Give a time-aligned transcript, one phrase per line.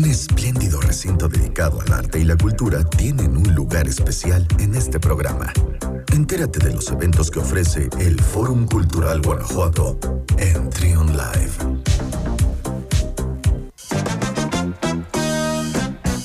[0.00, 4.98] Un espléndido recinto dedicado al arte y la cultura tienen un lugar especial en este
[4.98, 5.52] programa.
[6.14, 9.98] Entérate de los eventos que ofrece el Fórum Cultural Guanajuato
[10.38, 11.89] en Trion Live.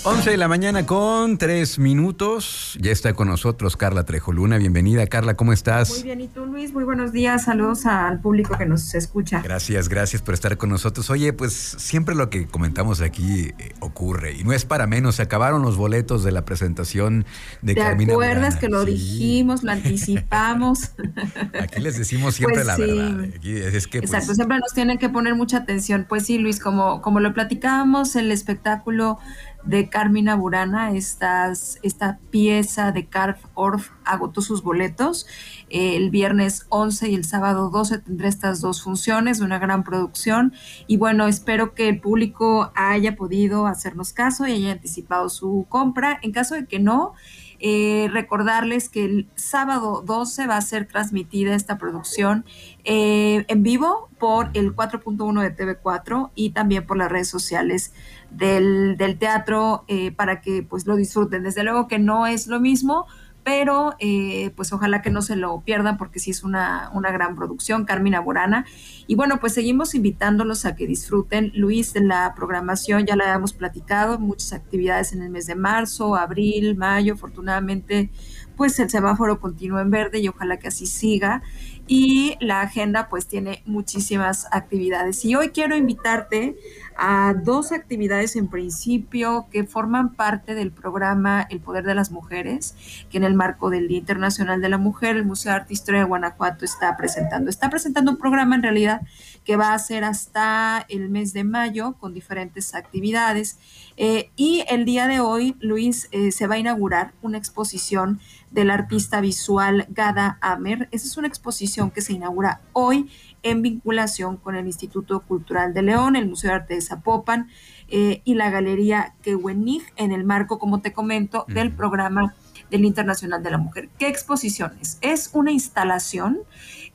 [0.08, 2.78] 11 de la mañana con 3 minutos.
[2.80, 4.58] Ya está con nosotros Carla Trejoluna.
[4.60, 5.90] Bienvenida, Carla, ¿cómo estás?
[5.90, 6.74] Muy bien, ¿y tú, Luis?
[6.74, 7.46] Muy buenos días.
[7.46, 9.42] Saludos al público que nos escucha.
[9.42, 11.10] Gracias, gracias por estar con nosotros.
[11.10, 15.16] Oye, pues siempre lo que comentamos aquí eh, ocurre y no es para menos.
[15.16, 17.26] Se acabaron los boletos de la presentación
[17.64, 18.14] de ¿Te Carmina.
[18.14, 18.60] acuerdas Burana?
[18.60, 18.92] que lo Sí.
[18.92, 20.92] dijimos, lo anticipamos?
[21.60, 22.82] Aquí les decimos siempre Pues la sí.
[22.84, 23.26] verdad.
[23.36, 26.06] Aquí es, es que pues, Exacto, siempre nos tienen que poner mucha atención.
[26.08, 29.18] Pues sí, Luis, como, como lo platicábamos, el espectáculo
[29.66, 35.28] de Carmina Burana, estas, esta pieza de Carl Orff agotó sus boletos.
[35.70, 40.54] Eh, el viernes 11 y el sábado 12 tendré estas dos funciones, una gran producción.
[40.88, 46.20] Y bueno, espero que el público haya podido hacernos caso y haya anticipado su compra.
[46.22, 47.14] En caso de que no,
[47.60, 52.46] eh, recordarles que el sábado 12 va a ser transmitida esta producción
[52.84, 57.94] eh, en vivo por el 4.1 de TV4 y también por las redes sociales
[58.32, 61.44] del, teatro eh, para que pues lo disfruten.
[61.44, 63.08] Desde luego que no es lo mismo,
[63.46, 67.36] pero eh, pues ojalá que no se lo pierdan porque sí es una, una gran
[67.36, 68.66] producción, Carmina Burana.
[69.06, 73.54] Y bueno, pues seguimos invitándolos a que disfruten, Luis, de la programación, ya la habíamos
[73.54, 78.10] platicado, muchas actividades en el mes de marzo, abril, mayo, afortunadamente
[78.56, 81.44] pues el semáforo continúa en verde y ojalá que así siga.
[81.88, 85.24] Y la agenda pues tiene muchísimas actividades.
[85.24, 86.56] Y hoy quiero invitarte
[86.98, 92.76] a dos actividades en principio que forman parte del programa El Poder de las Mujeres,
[93.10, 95.76] que en el marco del Día Internacional de la Mujer, el Museo de Arte e
[95.76, 97.50] Historia de Guanajuato está presentando.
[97.50, 99.02] Está presentando un programa en realidad
[99.44, 103.60] que va a ser hasta el mes de mayo con diferentes actividades.
[103.98, 108.20] Eh, y el día de hoy, Luis, eh, se va a inaugurar una exposición
[108.52, 110.88] del artista visual Gada Amer.
[110.92, 113.10] Esa es una exposición que se inaugura hoy
[113.44, 117.50] en vinculación con el Instituto Cultural de León, el Museo de Arte de Zapopan
[117.88, 122.34] eh, y la Galería Kewenig en el marco, como te comento, del programa
[122.72, 123.90] del Internacional de la Mujer.
[124.00, 124.98] ¿Qué exposiciones?
[125.02, 126.40] Es una instalación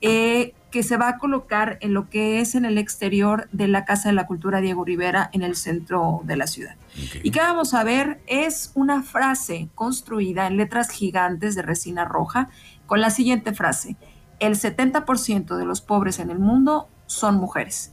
[0.01, 3.85] eh, que se va a colocar en lo que es en el exterior de la
[3.85, 6.77] Casa de la Cultura Diego Rivera en el centro de la ciudad.
[7.23, 12.49] Y que vamos a ver es una frase construida en letras gigantes de resina roja
[12.87, 13.97] con la siguiente frase.
[14.39, 17.93] El 70% de los pobres en el mundo son mujeres.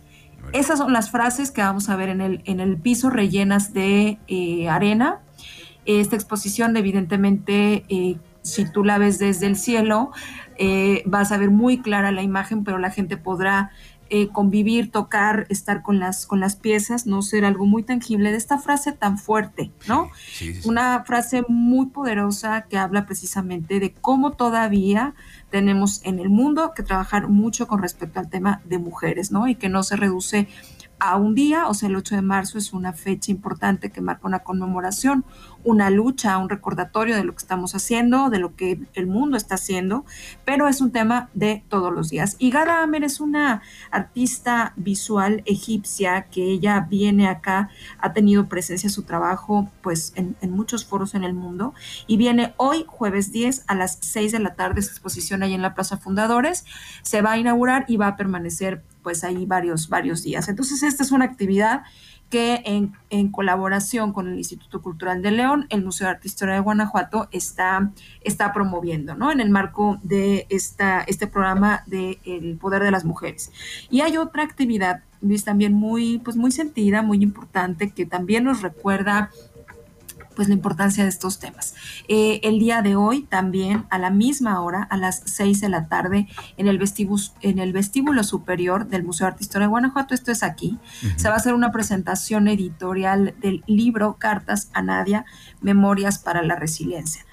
[0.54, 4.20] Esas son las frases que vamos a ver en el, en el piso rellenas de
[4.28, 5.20] eh, arena.
[5.86, 10.12] Esta exposición, evidentemente, eh, si tú la ves desde el cielo,
[10.58, 13.72] eh, vas a ver muy clara la imagen, pero la gente podrá
[14.10, 18.38] eh, convivir, tocar, estar con las, con las piezas, no ser algo muy tangible de
[18.38, 20.10] esta frase tan fuerte, ¿no?
[20.16, 20.70] Sí, sí, sí.
[20.70, 25.14] Una frase muy poderosa que habla precisamente de cómo todavía
[25.50, 29.48] tenemos en el mundo que trabajar mucho con respecto al tema de mujeres, ¿no?
[29.48, 30.48] Y que no se reduce
[31.00, 34.28] a un día, o sea, el 8 de marzo es una fecha importante que marca
[34.28, 35.26] una conmemoración,
[35.64, 39.56] una lucha, un recordatorio de lo que estamos haciendo, de lo que el mundo está
[39.56, 40.06] haciendo,
[40.46, 42.36] pero es un tema de todos los días.
[42.40, 47.70] Y Gada Amer es una artista visual egipcia que ella viene acá,
[48.00, 51.74] ha tenido presencia su trabajo pues en, en muchos foros en el mundo
[52.08, 55.62] y viene hoy jueves 10 a las 6 de la tarde esta exposición ahí en
[55.62, 56.66] la Plaza Fundadores,
[57.02, 60.50] se va a inaugurar y va a permanecer pues ahí varios, varios días.
[60.50, 61.84] Entonces esta es una actividad
[62.30, 66.28] que en, en, colaboración con el Instituto Cultural de León, el Museo de Arte e
[66.28, 69.32] Historia de Guanajuato está, está promoviendo, ¿no?
[69.32, 73.50] En el marco de esta, este programa de El Poder de las Mujeres.
[73.90, 78.62] Y hay otra actividad, Luis, también muy, pues muy sentida, muy importante, que también nos
[78.62, 79.32] recuerda
[80.38, 81.74] pues la importancia de estos temas.
[82.08, 85.88] Eh, el día de hoy también a la misma hora, a las 6 de la
[85.88, 86.28] tarde,
[86.58, 90.14] en el, vestíbulo, en el vestíbulo superior del Museo de Arte e Historia de Guanajuato,
[90.14, 91.18] esto es aquí, uh -huh.
[91.18, 95.26] se va a hacer una presentación editorial del libro Cartas a Nadia,
[95.60, 97.26] Memorias para la Resiliencia.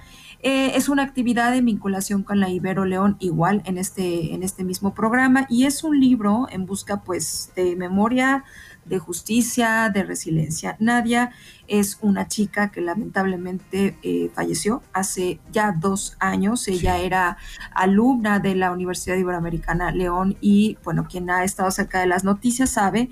[0.46, 4.62] Eh, es una actividad en vinculación con la Ibero León, igual en este, en este
[4.62, 8.44] mismo programa, y es un libro en busca pues de memoria,
[8.84, 10.76] de justicia, de resiliencia.
[10.78, 11.32] Nadia
[11.66, 16.68] es una chica que lamentablemente eh, falleció hace ya dos años.
[16.68, 17.04] Ella sí.
[17.04, 17.36] era
[17.74, 22.70] alumna de la Universidad Iberoamericana León y, bueno, quien ha estado cerca de las noticias
[22.70, 23.10] sabe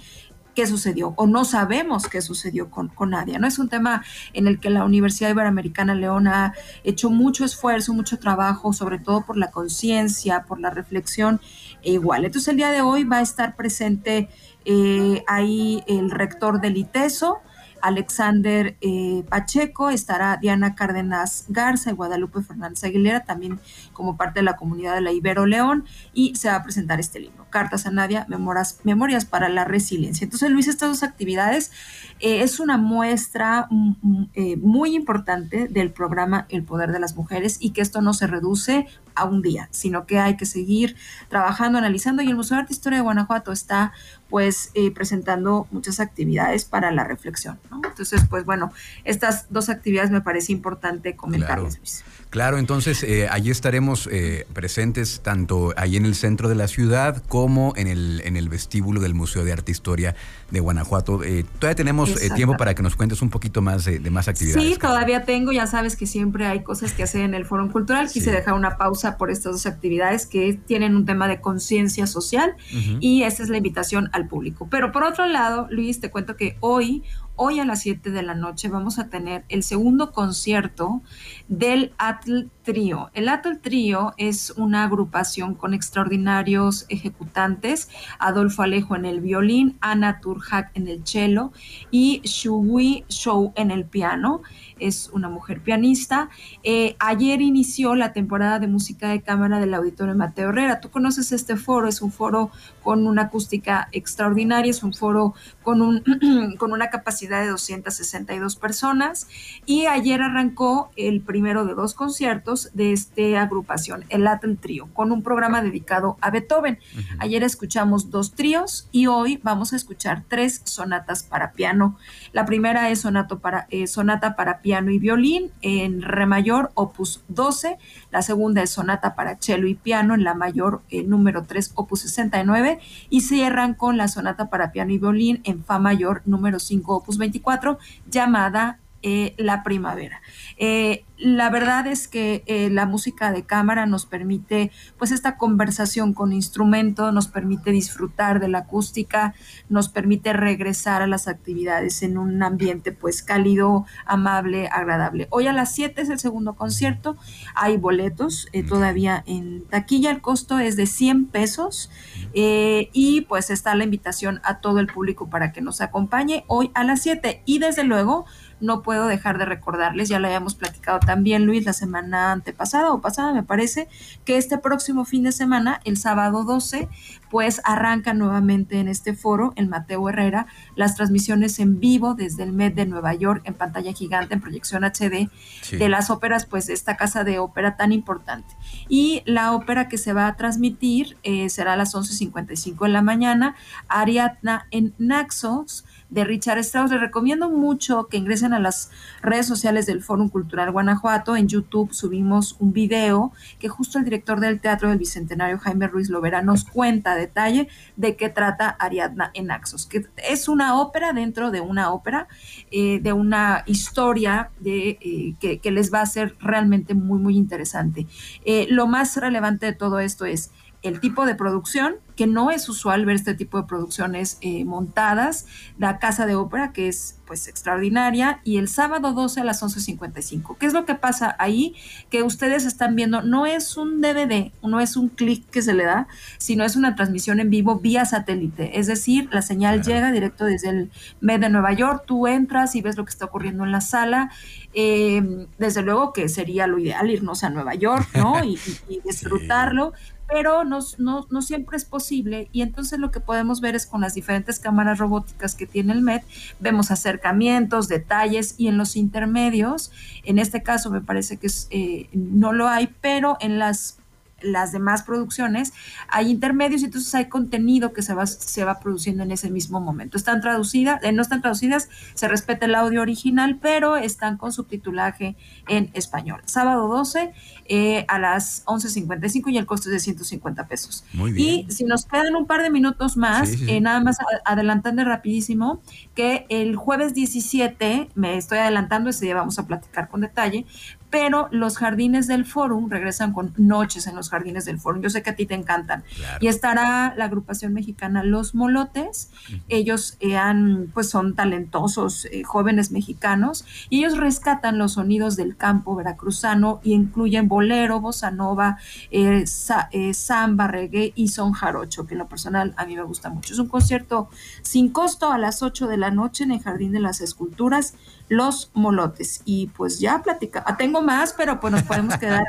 [0.54, 3.38] qué sucedió o no sabemos qué sucedió con, con Nadia.
[3.38, 6.54] No es un tema en el que la Universidad Iberoamericana León ha
[6.84, 11.40] hecho mucho esfuerzo, mucho trabajo, sobre todo por la conciencia, por la reflexión
[11.82, 12.24] e igual.
[12.24, 14.28] Entonces el día de hoy va a estar presente
[14.64, 17.40] eh, ahí el rector del ITESO,
[17.80, 23.58] Alexander eh, Pacheco, estará Diana Cárdenas Garza y Guadalupe Fernández Aguilera, también
[23.92, 25.84] como parte de la comunidad de la Ibero León,
[26.14, 30.24] y se va a presentar este libro, Cartas a Nadia, Memorias, Memorias para la Resiliencia.
[30.24, 31.70] Entonces, Luis, estas dos actividades
[32.18, 37.14] eh, es una muestra mm, mm, eh, muy importante del programa El Poder de las
[37.14, 40.96] Mujeres y que esto no se reduce a un día, sino que hay que seguir
[41.28, 43.92] trabajando, analizando y el Museo de Arte e Historia de Guanajuato está
[44.28, 47.60] pues eh, presentando muchas actividades para la reflexión.
[47.70, 48.72] Entonces, pues bueno,
[49.04, 52.04] estas dos actividades me parece importante comentarles, Luis.
[52.32, 57.22] Claro, entonces eh, allí estaremos eh, presentes tanto ahí en el centro de la ciudad
[57.28, 60.16] como en el, en el vestíbulo del Museo de Arte e Historia
[60.50, 61.22] de Guanajuato.
[61.22, 64.66] Eh, todavía tenemos tiempo para que nos cuentes un poquito más de, más actividades.
[64.66, 68.08] Sí, todavía tengo, ya sabes que siempre hay cosas que hacer en el Foro Cultural.
[68.10, 72.56] Quise dejar una pausa por estas dos actividades que tienen un tema de conciencia social
[72.98, 74.68] y esta es la invitación al público.
[74.70, 77.02] Pero por otro lado, Luis, te cuento que hoy
[77.44, 81.02] Hoy a las 7 de la noche vamos a tener el segundo concierto
[81.48, 87.88] del Atl El Atl Trio es una agrupación con extraordinarios ejecutantes,
[88.20, 91.50] Adolfo Alejo en el violín, Ana Turjak en el cello
[91.90, 94.42] y Shui Show en el piano
[94.78, 96.28] es una mujer pianista.
[96.62, 100.80] Eh, ayer inició la temporada de música de cámara del Auditorio Mateo Herrera.
[100.80, 102.50] Tú conoces este foro, es un foro
[102.82, 106.02] con una acústica extraordinaria, es un foro con,
[106.58, 109.28] con una capacidad de 262 personas
[109.66, 115.12] y ayer arrancó el primero de dos conciertos de esta agrupación, el Latin Trio, con
[115.12, 116.78] un programa dedicado a Beethoven.
[117.18, 121.96] Ayer escuchamos dos tríos y hoy vamos a escuchar tres sonatas para piano.
[122.32, 126.70] La primera es sonato para, eh, sonata para piano piano y violín en re mayor,
[126.72, 127.76] opus 12.
[128.10, 132.00] La segunda es sonata para cello y piano en la mayor eh, número 3, opus
[132.00, 132.78] 69.
[133.10, 137.18] Y cierran con la sonata para piano y violín en fa mayor número 5, opus
[137.18, 137.78] 24,
[138.10, 140.22] llamada eh, La Primavera.
[140.56, 146.14] Eh, la verdad es que eh, la música de cámara nos permite, pues, esta conversación
[146.14, 149.32] con instrumento, nos permite disfrutar de la acústica,
[149.68, 155.28] nos permite regresar a las actividades en un ambiente, pues, cálido, amable, agradable.
[155.30, 157.16] Hoy a las 7 es el segundo concierto,
[157.54, 161.90] hay boletos eh, todavía en taquilla, el costo es de 100 pesos
[162.34, 166.82] y pues está la invitación a todo el público para que nos acompañe hoy a
[166.82, 168.24] las 7 y desde luego
[168.60, 173.00] no puedo dejar de recordarles, ya lo habíamos platicado también Luis la semana antepasada o
[173.00, 173.88] pasada me parece,
[174.24, 176.88] que este próximo fin de semana, el sábado 12,
[177.30, 182.52] pues arranca nuevamente en este foro, el Mateo Herrera, las transmisiones en vivo desde el
[182.52, 185.30] Met de Nueva York en pantalla gigante, en proyección HD,
[185.70, 188.54] de las óperas, pues de esta casa de ópera tan importante.
[188.88, 193.02] Y la ópera que se va a transmitir eh, será a las 11.55 de la
[193.02, 193.54] mañana,
[193.88, 196.90] Ariadna en Naxos, de Richard Strauss.
[196.90, 198.90] Les recomiendo mucho que ingresen a las
[199.22, 201.36] redes sociales del Fórum Cultural Guanajuato.
[201.36, 206.10] En YouTube subimos un video que justo el director del Teatro del Bicentenario, Jaime Ruiz
[206.10, 211.12] Lovera, nos cuenta a detalle de qué trata Ariadna en Axos, que es una ópera
[211.12, 212.28] dentro de una ópera,
[212.70, 218.06] eh, de una historia de, eh, que, les va a ser realmente muy, muy interesante.
[218.44, 220.50] Eh, lo más relevante de todo esto es
[220.82, 225.46] el tipo de producción, que no es usual ver este tipo de producciones eh, montadas,
[225.78, 230.58] la Casa de Ópera, que es pues extraordinaria, y el sábado 12 a las 11.55.
[230.58, 231.74] ¿Qué es lo que pasa ahí?
[232.10, 235.84] Que ustedes están viendo, no es un DVD, no es un clic que se le
[235.84, 240.44] da, sino es una transmisión en vivo vía satélite, es decir, la señal llega directo
[240.44, 240.90] desde el
[241.20, 244.30] MED de Nueva York, tú entras y ves lo que está ocurriendo en la sala,
[244.74, 248.42] eh, desde luego que sería lo ideal irnos a Nueva York, ¿no?
[248.44, 248.58] Y,
[249.04, 249.92] disfrutarlo
[250.32, 252.48] pero no, no, siempre es posible.
[252.52, 256.00] Y entonces lo que podemos ver es con las diferentes cámaras robóticas que tiene el
[256.00, 256.22] MED,
[256.58, 259.92] vemos acercamientos, detalles y en los intermedios,
[260.24, 263.98] en este caso me parece que eh, no lo hay, pero en las
[264.42, 265.72] las demás producciones,
[266.08, 269.80] hay intermedios y entonces hay contenido que se va, se va produciendo en ese mismo
[269.80, 270.16] momento.
[270.16, 275.36] Están traducidas, eh, no están traducidas, se respeta el audio original, pero están con subtitulaje
[275.68, 276.42] en español.
[276.44, 277.32] Sábado 12
[277.66, 281.04] eh, a las 11.55 y el costo es de 150 pesos.
[281.12, 281.66] Muy bien.
[281.68, 285.80] Y si nos quedan un par de minutos más, eh, nada más adelantando rapidísimo,
[286.14, 290.66] que el jueves 17, me estoy adelantando, ese día vamos a platicar con detalle,
[291.12, 295.02] pero los jardines del Fórum regresan con noches en los jardines del Fórum.
[295.02, 296.04] Yo sé que a ti te encantan.
[296.40, 299.30] Y estará la agrupación mexicana Los Molotes.
[299.68, 305.54] Ellos eh, han, pues son talentosos eh, jóvenes mexicanos y ellos rescatan los sonidos del
[305.54, 308.78] campo veracruzano y incluyen bolero, bossa nova,
[309.10, 313.52] eh, samba, reggae y son jarocho, que en lo personal a mí me gusta mucho.
[313.52, 314.30] Es un concierto
[314.62, 317.96] sin costo a las 8 de la noche en el Jardín de las Esculturas
[318.32, 319.42] los molotes.
[319.44, 322.42] Y pues ya platica, ah, tengo más, pero pues nos podemos quedar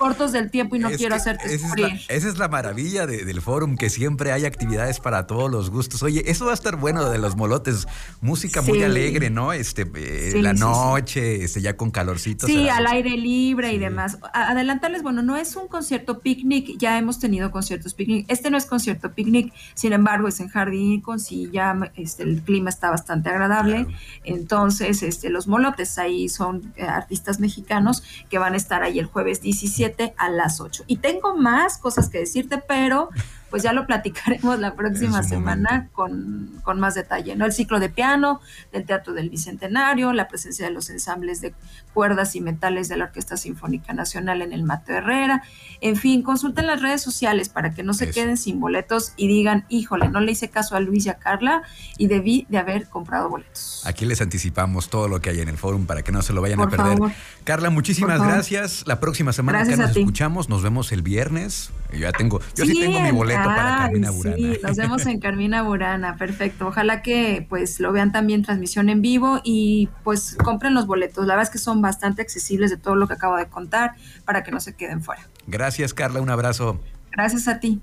[0.00, 1.68] cortos del tiempo y no quiero hacerte esa
[2.08, 6.02] esa es la maravilla del fórum, que siempre hay actividades para todos los gustos.
[6.02, 7.86] Oye, eso va a estar bueno de los molotes.
[8.22, 9.52] Música muy alegre, ¿no?
[9.52, 12.46] Este, eh, la noche, este, ya con calorcito.
[12.46, 14.18] Sí, al aire libre y demás.
[14.32, 18.24] Adelantarles, bueno, no es un concierto picnic, ya hemos tenido conciertos picnic.
[18.28, 22.70] Este no es concierto picnic, sin embargo, es en jardín con silla, este, el clima
[22.70, 23.86] está bastante agradable.
[24.24, 29.06] Entonces, este, los molotes ahí son eh, artistas mexicanos que van a estar ahí el
[29.06, 30.84] jueves 17 a las 8.
[30.86, 33.08] Y tengo más cosas que decirte, pero
[33.50, 37.44] pues ya lo platicaremos la próxima semana con, más detalle, ¿no?
[37.44, 38.40] El ciclo de piano
[38.72, 41.52] del Teatro del Bicentenario, la presencia de los ensambles de
[41.92, 45.42] cuerdas y metales de la Orquesta Sinfónica Nacional en el Mateo Herrera,
[45.80, 49.64] en fin, consulten las redes sociales para que no se queden sin boletos y digan,
[49.68, 51.62] híjole, no le hice caso a Luis y a Carla
[51.98, 53.82] y debí de haber comprado boletos.
[53.84, 56.40] Aquí les anticipamos todo lo que hay en el fórum para que no se lo
[56.40, 56.98] vayan a perder.
[57.44, 58.84] Carla, muchísimas gracias.
[58.86, 61.72] La próxima semana que nos escuchamos, nos vemos el viernes.
[61.92, 64.36] Yo ya tengo, yo sí tengo mi boleto para Carmina Burana.
[64.36, 66.68] Sí, nos vemos en Carmina Burana, perfecto.
[66.68, 71.26] Ojalá que pues lo vean también transmisión en vivo y pues compren los boletos.
[71.26, 73.94] La verdad es que son bastante accesibles de todo lo que acabo de contar
[74.24, 75.28] para que no se queden fuera.
[75.46, 76.80] Gracias, Carla, un abrazo.
[77.12, 77.80] Gracias a ti.